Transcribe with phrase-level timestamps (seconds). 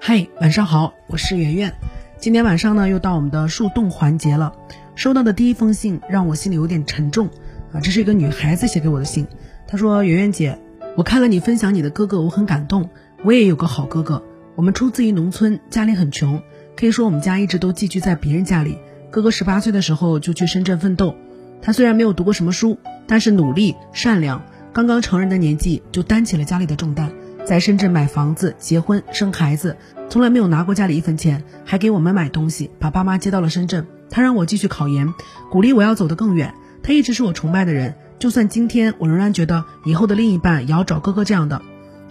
[0.00, 1.74] 嗨，晚上好，我是圆圆。
[2.18, 4.54] 今天晚上呢，又到我们的树洞环节了。
[4.94, 7.28] 收到的第一封信让我心里有点沉重
[7.72, 9.26] 啊，这是一个女孩子写给我的信。
[9.66, 10.58] 她说：“圆圆姐，
[10.96, 12.88] 我看了你分享你的哥哥，我很感动。
[13.24, 14.22] 我也有个好哥哥，
[14.54, 16.40] 我们出自于农村，家里很穷，
[16.76, 18.78] 可以说我们家一直都寄居在别人家里。
[19.10, 21.14] 哥哥十八岁的时候就去深圳奋斗，
[21.60, 24.42] 他虽然没有读过什么书，但是努力善良，
[24.72, 27.10] 刚刚成人的年纪就担起了家里的重担。”
[27.44, 29.76] 在深圳买房子、结婚、生孩子，
[30.10, 33.86] 从来没有拿过家里一分钱，还给我们买东西，把爸妈接到了深圳。
[34.10, 35.12] 他让我继续考研，
[35.50, 36.54] 鼓励我要走得更远。
[36.82, 41.60] 他一直是我崇拜的人，就算今天我仍然觉得以后的另一半也要找哥哥这样的。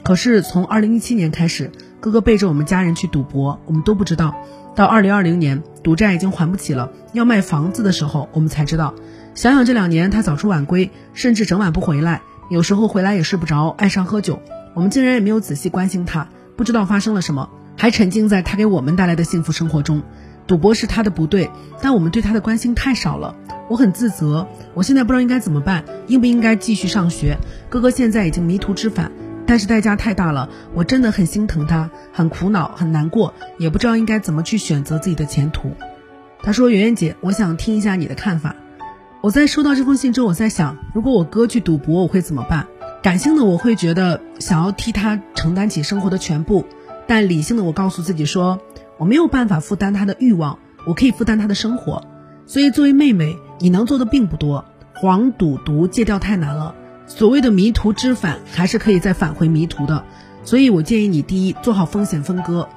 [0.03, 4.35] 可是从二零一七年开始，哥哥背着我们家人去赌博，我们都不知道。
[4.75, 8.93] 到二零二零年，赌债已经还不起了，要卖房子的时候，我们才知道。
[9.33, 12.21] 想想这两年，他早出晚归，甚至整晚不回来，
[12.51, 14.39] 有时候回来也睡不着，爱上喝酒。
[14.77, 20.03] 我们竟然也没有仔细关心他，不知道发生了什么，还沉浸在他给我们带来的幸福生活中。
[20.45, 21.49] 赌博是他的不对，
[21.81, 23.35] 但我们对他的关心太少了。
[23.69, 27.39] 我很自责，我现在不知道应该怎么办，应不应该继续上学？
[27.69, 29.11] 哥哥现在已经迷途知返，
[29.47, 35.71] 但是代价太大了，我真的很心疼他，很苦恼，很难过，也不知道应该怎么去选择自己的前途。
[36.43, 38.55] 他说：“圆圆姐，我想听一下你的看法。”
[39.21, 42.66] 我在收到这封信之后，我在想，如果我哥去赌博，我会怎么办？
[43.01, 46.65] 感性的我会觉得想要替他承担起生活的全部，
[47.07, 48.59] 但理性的我告诉自己说
[48.97, 52.03] 我没有办法负担他的欲望，我可以负担他的生活。
[52.45, 54.65] 所以作为妹妹，你能做的并不多。
[54.95, 56.73] 黄赌毒戒掉太难了，
[57.05, 60.03] 所谓的迷途知返还是可以再返回迷途的。
[60.43, 62.67] 所以我建议你第一做好风险分割。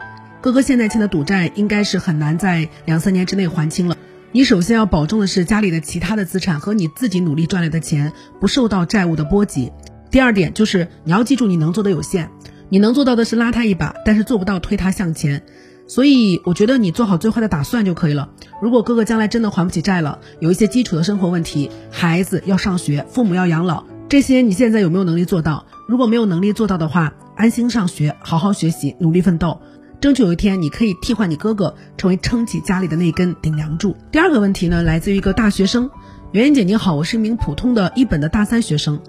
[0.42, 3.96] 哥哥现在欠的赌债应该是很难在两三年之内还清了。
[4.32, 9.72] 你首先要保证的是家里的其他的资产和你自己努力赚来的钱不受到债务的波及。
[10.10, 12.30] 第二点就是你要记住，你能做的有限，
[12.68, 15.42] 你能做到的是拉他一把，但是做不到推他向前。
[15.86, 18.30] 所以我觉得你做好最坏的打算就可以了。
[18.62, 25.66] 如果哥哥将来真的还不起债了，有一些基础的生活问题，孩子要上学，父母要养老，这些你现在有没有能力做到？
[25.88, 29.60] 如果没有能力做到的话，安心上学，好好学习，努力奋斗，
[30.00, 33.96] 争取有一天你可以替换你哥哥，成为撑起家里的那根顶梁柱。
[34.12, 35.90] 第二个问题呢，来自于一个大学生，
[36.30, 39.00] 圆圆姐你好，我是一名普通的一本的大三学生。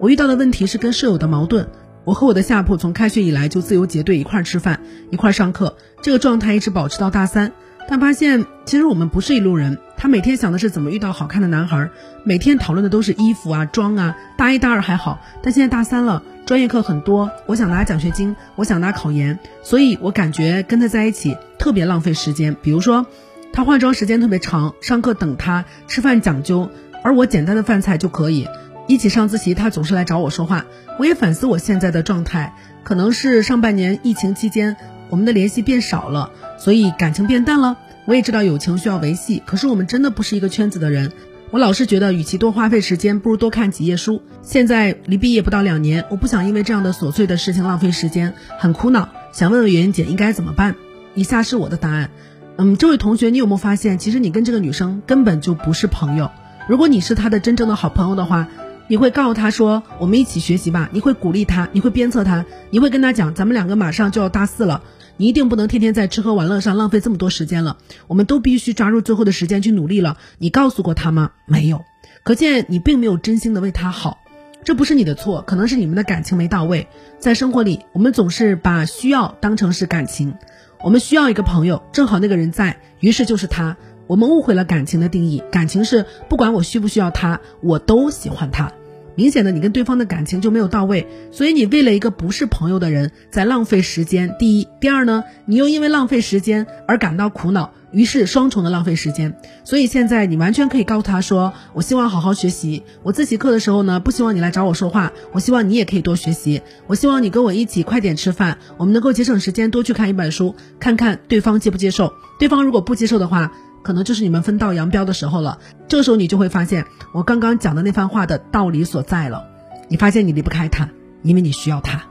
[0.00, 1.68] 我遇到的问题是跟舍友的矛盾。
[2.04, 7.52] 我和我的下铺从开学以来就自由结队，一块吃饭，一块上课，这个状态一直保持到大三。
[7.88, 9.78] 但发现其实我们不是一路人。
[9.96, 11.90] 他每天想的是怎么遇到好看的男孩，
[12.22, 14.16] 每天讨论的都是衣服啊、妆啊。
[14.36, 22.56] 大一、大二还好，但现在大三了，专业课很多，我想拿奖学金，我想拿考研，所以我感觉跟他在一起特别浪费时间。
[22.62, 23.04] 比如说，
[23.52, 26.70] 他化妆时间特别长，上课等他，吃饭讲究，
[27.02, 28.46] 而我简单的饭菜就可以。
[28.88, 30.64] 一起上自习，他总是来找我说话。
[30.98, 34.76] 我也反思我现在的状态，可能是上半年疫情期间
[35.10, 37.76] 我们的联系变少了，所以感情变淡了。
[38.06, 41.12] 我也知道友情需要维系，可是我们真的不是一个圈子的人。
[41.50, 44.22] 我老是觉得，与其多花费时间，不如多看几页书。
[44.42, 49.10] 现在离毕业不到两年，我不想因为这样的琐碎的事情浪费时间，很苦恼。
[49.32, 50.74] 想问问圆圆姐应该怎么办？
[51.14, 52.10] 以下是我的答案。
[52.56, 56.30] 嗯，这位同学，你有没有发现，其实你跟这个女生根本就不是朋友。
[56.68, 58.48] 如果你是她的真正的好朋友的话。
[58.88, 64.82] 你会告诉他说：“我们一起学习吧。”你会鼓励他，你会鞭策他，你会跟他讲：“咱们两个马上就要大四了，
[65.18, 67.76] 你一定不能天天在吃喝玩乐上浪费这么多时间了。
[68.06, 71.32] 我们都必须抓住最后的时间去努力了。”你告诉过他吗？
[71.44, 71.84] 没有，
[72.24, 74.18] 可见你并没有真心的为他好。
[74.64, 76.88] 这不是你的错，可能是你们的感情没到位。
[77.18, 80.34] 在生活里，我们总是把需要当成是感情。
[80.82, 83.76] 我们需要一个朋友，正好那个人在，于是就是他。
[84.06, 88.72] 我们误会了感情的定义，感情是不管我需不需要他，我都喜欢他。
[89.18, 94.36] 明显的，你跟对方的感情就没有到位，所以你为了一个不是朋友的人在浪费时间。
[94.38, 99.34] 第一，第二呢，你又因为浪费时间而感到苦恼，于是双重的浪费时间。
[99.64, 112.12] 所以现在你完全可以告诉他说：“我希望好好学习，我自习课的时候呢，不希望你来找我说话，我希望你也可以多学习，我希望你跟我一起快点吃饭，我们能够节省时间多去看一本书，看看对方接不接受。
[112.38, 113.50] 对方如果不接受的话。”
[113.82, 115.58] 可能就是你们分道扬镳的时候了。
[115.88, 119.44] 这个时候你就会发现我刚刚讲的那番话的道理所在了。
[119.88, 120.88] 你发现你离不开他，
[121.22, 122.02] 因为你需要他，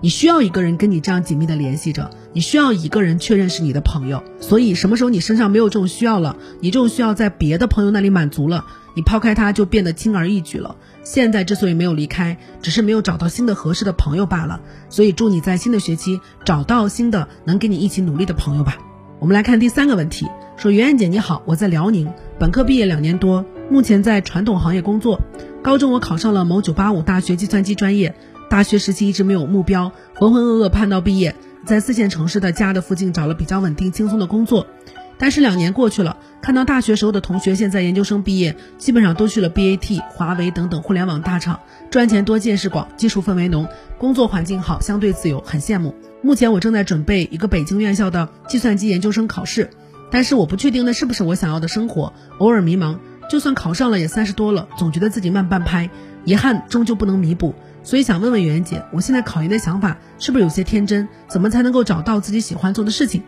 [0.00, 4.22] 你需要一个人跟你这样紧密的联系着，你需要一个人确认是你的朋友。
[4.40, 8.64] 所以什么时候你身上没有这种需要了，你这种需要在别的朋友那里满足了，
[8.94, 10.76] 你抛开他就变得轻而易举了。
[11.02, 14.60] 现在之所以没有离开，只是没有找到新的合适的朋友罢了。
[14.88, 18.78] 所以祝你在新的学期找到新的能跟你一起努力的朋友吧。
[19.18, 20.26] 我们来看第三个问题。
[20.56, 25.20] 说圆圆姐你好，我在辽宁，本科毕业两年多，目前在传统行业工作。
[25.62, 28.14] 高中我考上了某985大学计算机专业，
[28.48, 31.36] 大学时期一直没有目标，浑浑噩噩盼到毕业，
[31.66, 34.66] 在四线城市的家的附近找了比较稳定轻松的工作。
[35.18, 41.60] 但是两年过去了，看到大学时候的同学现在研究生毕业，基本上都去了 BAT、华为等等互联网大厂，
[41.90, 43.68] 赚钱多、见识广、技术氛围浓、
[43.98, 45.94] 工作环境好、相对自由，很羡慕。
[46.22, 49.70] 目前我正在准备一个北京院校的计算机研究生考试，
[50.10, 52.98] 但是我不确定那是不是我想要的生活，偶尔迷茫。
[53.28, 55.90] 就算考上了，也三十多了，总觉得自己慢半拍，
[56.24, 57.54] 遗憾终究不能弥补。
[57.82, 61.08] 所以想问问圆圆姐，我现在考研的想法是不是有些天真？
[61.28, 63.22] 怎么才能够找到自己喜欢做的事情？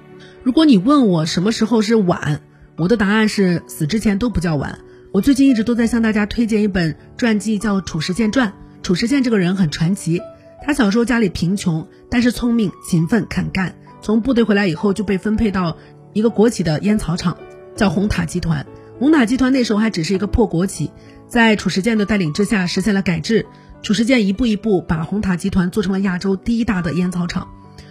[0.45, 2.41] 如果你问我什么时候是晚，
[2.77, 4.79] 我的答案是死之前都不叫晚。
[5.13, 8.49] 我最近一直都在向大家推荐一本传记，叫《褚时健传》。
[8.83, 10.21] 褚时健这个人很传奇，
[10.65, 13.75] 他小时候家里贫穷，但是聪明、勤奋、肯干。
[14.01, 15.77] 从部队回来以后，就被分配到
[16.19, 17.39] 一个国企的烟草厂，
[17.77, 18.67] 叫红塔集团。
[18.99, 20.91] 红塔集团那时候还只是一个破国企，
[21.29, 23.47] 在褚时健的带领之下，实现了改制。
[23.81, 27.49] 褚时健一步一步把红塔集团做成了亚洲第一大的烟草厂。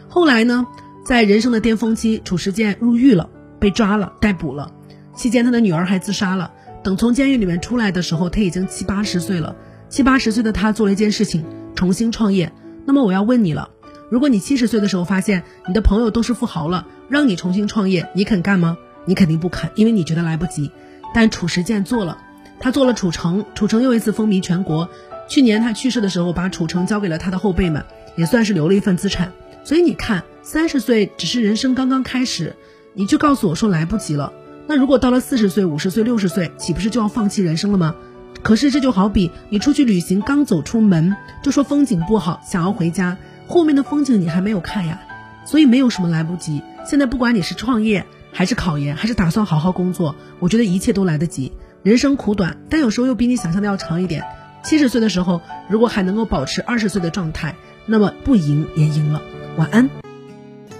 [0.10, 0.68] 后来呢？
[1.06, 3.30] 在人生的巅峰期，褚时健入狱了，
[3.62, 4.74] 被抓了，逮捕了。
[5.16, 6.52] 期间，他的女儿还自杀了。
[6.84, 9.56] 等从监狱里面出来的时候，他已经七八十岁了。
[9.88, 11.46] 七八十岁的他做了一件事情，
[11.76, 12.52] 重新创业。
[12.86, 13.70] 那么我要问你了：
[14.09, 18.77] 如果你七十岁的时候发现你的朋友都是富豪了，让你重新创业，你肯干吗？
[19.06, 20.71] 你肯定不肯，因为你觉得来不及。
[21.13, 22.18] 但褚时健做了，
[22.59, 24.89] 他做了褚橙，褚橙又一次风靡全国。
[25.27, 27.83] 去年他去世的时候，把褚橙交给了他的后辈们，
[28.15, 29.31] 也算是留了一份资产。
[29.63, 30.24] 所以你看。
[30.44, 32.56] 三十岁只是人生刚刚开始，
[32.94, 34.31] 你就告诉我说来不及了。
[34.65, 37.94] 那如果到了四十岁、五十岁、六十岁，岂不是就要放弃人生了吗？
[38.42, 41.13] 可是这就好比你出去旅行，刚走出门
[41.44, 43.18] 就说风景不好，想要回家，
[43.48, 45.02] 后面的风景你还没有看呀。
[45.46, 46.62] 所以没有什么来不及。
[46.86, 51.54] 现在不管你是创业，还是考研，还是打算好好工作，我觉得一切都来得及。
[51.84, 54.26] 人生苦短，但有时候又比你想象的要长一点。
[54.64, 55.40] 七十岁的时候，
[55.70, 57.56] 如果还能够保持二十岁的状态，
[57.86, 59.22] 那么不赢也赢了。
[59.56, 59.90] 晚安。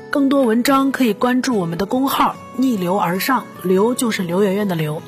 [0.10, 5.02] 更多文章可以关注我们的公号“逆流而上”，流就是刘媛媛的流。